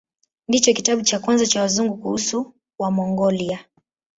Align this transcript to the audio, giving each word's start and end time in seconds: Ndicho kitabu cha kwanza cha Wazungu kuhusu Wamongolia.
Ndicho 0.47 0.73
kitabu 0.73 1.01
cha 1.01 1.19
kwanza 1.19 1.45
cha 1.45 1.61
Wazungu 1.61 1.97
kuhusu 1.97 2.53
Wamongolia. 2.79 3.65